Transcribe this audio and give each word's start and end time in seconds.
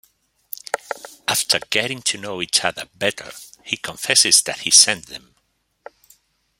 After 1.27 1.59
getting 1.59 2.01
to 2.01 2.17
know 2.17 2.41
each 2.41 2.65
other 2.65 2.85
better, 2.95 3.31
he 3.63 3.77
confesses 3.77 4.41
that 4.41 4.61
he 4.61 4.71
sent 4.71 5.05
them. 5.05 5.35